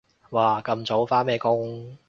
[0.31, 1.05] 哇咁早？
[1.05, 1.95] 返咩工？